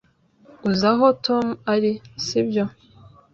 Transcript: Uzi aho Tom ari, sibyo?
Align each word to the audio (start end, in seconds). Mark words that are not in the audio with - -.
Uzi 0.69 0.85
aho 0.91 1.07
Tom 1.25 1.45
ari, 1.73 1.91
sibyo? 2.25 2.63